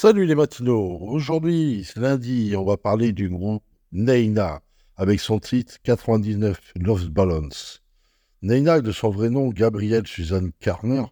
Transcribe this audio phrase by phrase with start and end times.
[0.00, 0.96] Salut les matinaux.
[1.00, 4.62] Aujourd'hui, c'est lundi, on va parler du groupe Neina
[4.96, 7.82] avec son titre 99 Love Balance.
[8.42, 11.02] Neina, de son vrai nom Gabrielle Suzanne Karner,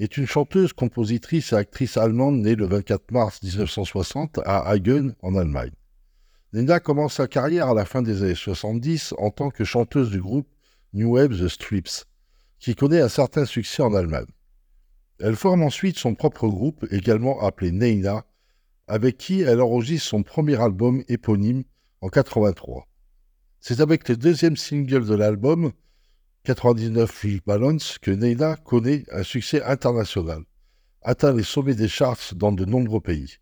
[0.00, 5.36] est une chanteuse, compositrice et actrice allemande née le 24 mars 1960 à Hagen, en
[5.36, 5.70] Allemagne.
[6.52, 10.20] Neina commence sa carrière à la fin des années 70 en tant que chanteuse du
[10.20, 10.48] groupe
[10.94, 12.06] New Wave The Strips,
[12.58, 14.26] qui connaît un certain succès en Allemagne.
[15.18, 18.26] Elle forme ensuite son propre groupe, également appelé Neina,
[18.86, 21.64] avec qui elle enregistre son premier album éponyme
[22.02, 22.86] en 83.
[23.60, 25.72] C'est avec le deuxième single de l'album,
[26.44, 30.42] 99 Free Balance, que Neina connaît un succès international,
[31.02, 33.38] atteint les sommets des charts dans de nombreux pays.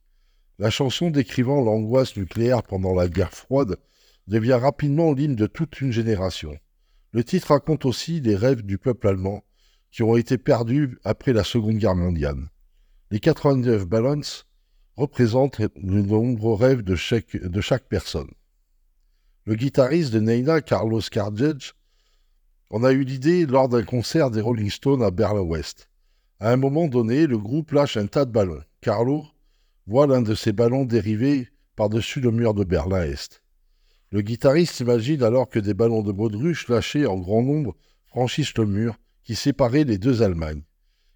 [0.60, 3.76] La chanson décrivant l'angoisse nucléaire pendant la guerre froide
[4.28, 6.56] devient rapidement l'hymne de toute une génération.
[7.10, 9.42] Le titre raconte aussi les rêves du peuple allemand
[9.94, 12.50] qui ont été perdus après la Seconde Guerre mondiale.
[13.12, 14.44] Les 89 Balance
[14.96, 17.38] représentent de nombreux rêves de chaque,
[17.88, 18.30] personne.
[19.44, 21.74] Le guitariste de Neina, Carlos Cargege,
[22.70, 25.88] en a eu l'idée lors d'un concert des Rolling Stones à Berlin-Ouest.
[26.40, 28.64] À un moment donné, le groupe lâche un tas de ballons.
[28.80, 29.24] Carlo
[29.86, 33.44] voit l'un de ces ballons dériver par-dessus le mur de Berlin-Est.
[34.10, 37.76] Le guitariste imagine alors que des ballons de baudruche lâchés en grand nombre
[38.08, 40.62] franchissent le mur qui séparait les deux Allemagnes,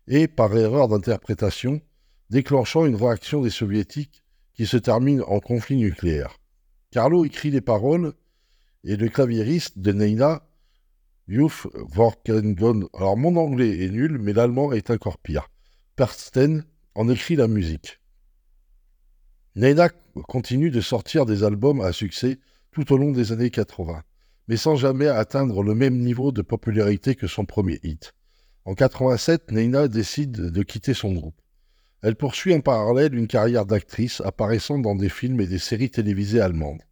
[0.06, 1.80] et, par erreur d'interprétation,
[2.30, 6.38] déclenchant une réaction des soviétiques qui se termine en conflit nucléaire.
[6.90, 8.14] Carlo écrit les paroles
[8.84, 10.42] et le claviériste de Neina,
[11.28, 12.88] Juf Vorkengon.
[12.94, 15.50] Alors mon anglais est nul, mais l'allemand est encore pire.
[15.94, 16.64] Persten
[16.94, 18.00] en écrit la musique.
[19.54, 19.90] Neina
[20.26, 22.38] continue de sortir des albums à succès
[22.70, 24.02] tout au long des années 80
[24.48, 28.14] mais sans jamais atteindre le même niveau de popularité que son premier hit.
[28.64, 31.40] En 87, Neina décide de quitter son groupe.
[32.02, 36.40] Elle poursuit en parallèle une carrière d'actrice apparaissant dans des films et des séries télévisées
[36.40, 36.82] allemandes.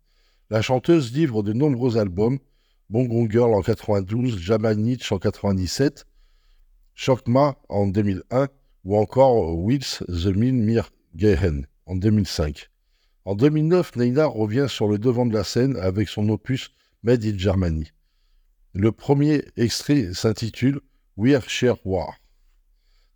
[0.51, 2.39] La chanteuse livre de nombreux albums,
[2.91, 6.06] Bongon Girl en 92, Jamanich en 97,
[6.95, 8.49] Schokma en 2001
[8.84, 12.71] ou encore Wills the Min Mir Gehen en 2005.
[13.25, 16.71] En 2009, Neina revient sur le devant de la scène avec son opus
[17.06, 17.93] Made in Germany.
[18.72, 20.81] Le premier extrait s'intitule
[21.17, 22.17] We're Share War.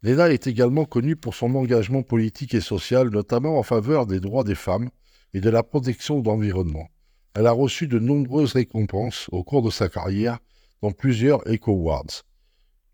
[0.05, 4.45] Lena est également connue pour son engagement politique et social, notamment en faveur des droits
[4.45, 4.91] des femmes
[5.35, 6.89] et de la protection de l'environnement.
[7.35, 10.39] Elle a reçu de nombreuses récompenses au cours de sa carrière
[10.83, 12.23] dans plusieurs Eco Awards,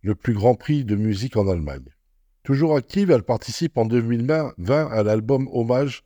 [0.01, 1.91] le plus grand prix de musique en Allemagne.
[2.43, 6.05] Toujours active, elle participe en 2020 à l'album hommage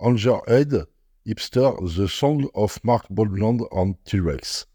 [0.00, 0.88] Anger Head
[1.24, 4.66] Hipster The Song of Mark Boldland and T-Rex.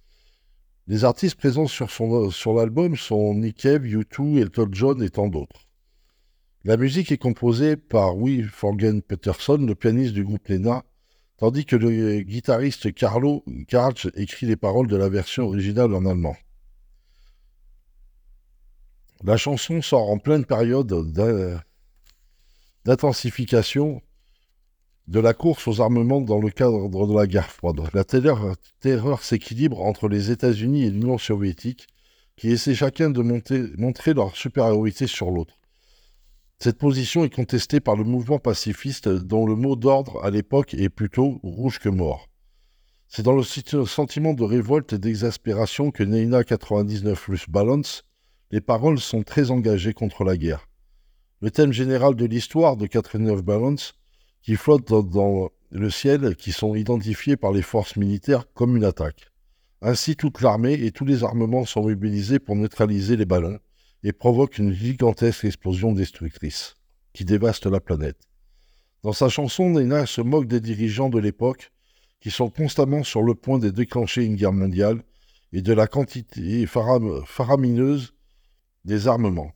[0.87, 1.91] Les artistes présents sur,
[2.31, 5.67] sur l'album sont Nick Cave, U2, Elton John et tant d'autres.
[6.63, 10.85] La musique est composée par Will Forgen Peterson, le pianiste du groupe Lena,
[11.35, 16.37] tandis que le guitariste Carlo Karch écrit les paroles de la version originale en allemand.
[19.23, 20.87] La chanson sort en pleine période
[22.85, 24.01] d'intensification
[25.07, 27.81] de la course aux armements dans le cadre de la guerre froide.
[27.94, 31.88] La terreur, s'équilibre entre les États-Unis et l'Union soviétique,
[32.35, 35.57] qui essaient chacun de montrer leur supériorité sur l'autre.
[36.59, 40.90] Cette position est contestée par le mouvement pacifiste dont le mot d'ordre à l'époque est
[40.90, 42.28] plutôt rouge que mort.
[43.07, 48.03] C'est dans le sentiment de révolte et d'exaspération que Neina 99 plus Balance,
[48.51, 50.68] les paroles sont très engagées contre la guerre.
[51.41, 53.96] Le thème général de l'histoire de 89 Balance
[54.47, 59.29] qui flottent dans, le ciel, qui sont identifiés par les forces militaires comme une attaque.
[59.81, 63.59] Ainsi, toute l'armée et tous les armements sont mobilisés pour neutraliser les ballons
[64.03, 66.75] et provoquent une gigantesque explosion destructrice
[67.11, 68.21] qui dévaste la planète.
[69.03, 71.73] Dans sa chanson, Nena se moque des dirigeants de l'époque
[72.21, 75.03] qui sont constamment sur le point de déclencher une guerre mondiale
[75.51, 78.13] et de la quantité faramineuse
[78.85, 79.51] des armements.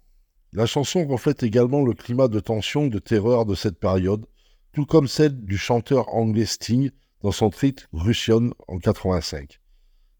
[0.51, 4.25] La chanson reflète également le climat de tension, de terreur de cette période,
[4.73, 6.91] tout comme celle du chanteur anglais Sting
[7.21, 9.59] dans son titre Russian en 85.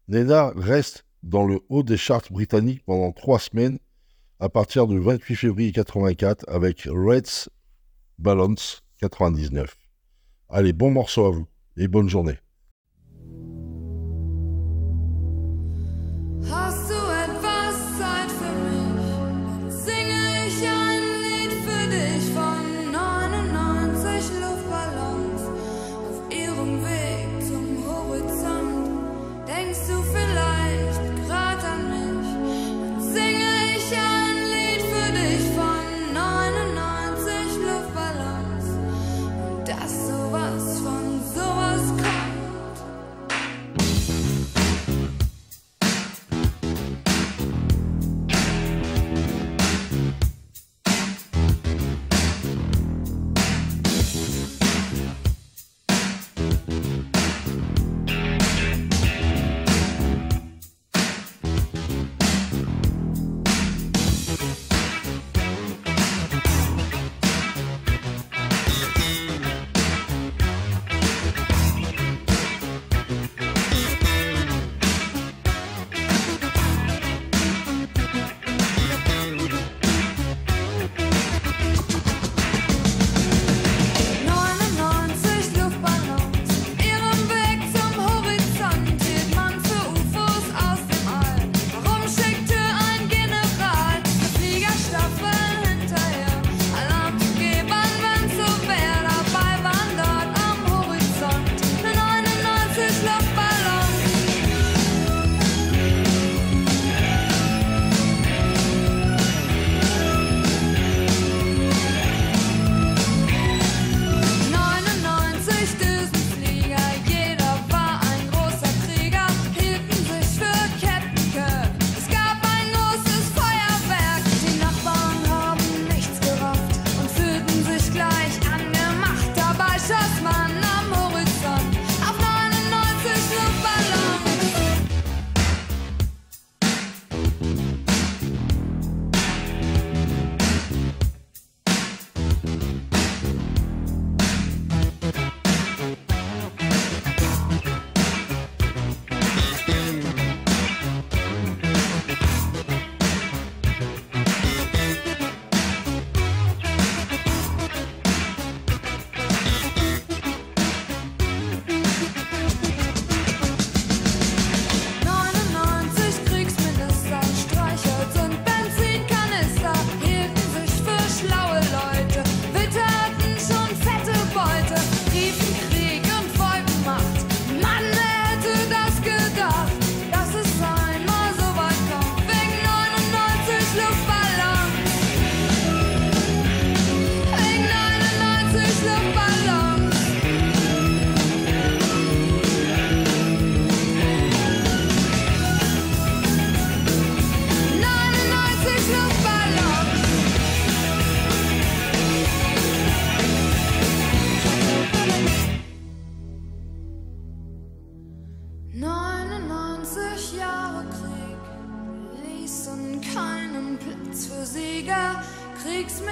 [0.08, 3.78] Nena reste dans le haut des charts britanniques pendant trois semaines
[4.40, 7.48] à partir du 28 février 84 avec Reds
[8.18, 9.76] Balance 99.
[10.48, 11.46] Allez, bon morceau à vous
[11.76, 12.38] et bonne journée.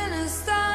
[0.06, 0.69] in a star.